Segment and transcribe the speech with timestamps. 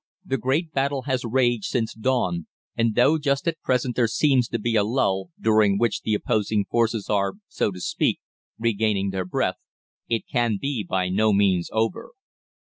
[0.25, 4.57] The great battle has raged since dawn, and though just at present there seems to
[4.57, 8.19] be a lull, during which the opposing forces are, so to speak,
[8.57, 9.57] regaining their breath,
[10.09, 12.13] it can be by no means over.